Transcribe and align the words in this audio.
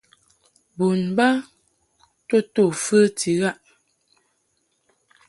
Bon 0.77 1.01
ba 1.17 1.29
to 2.27 2.37
to 2.53 2.63
fəti 2.83 3.31
ghaʼ. 3.41 3.57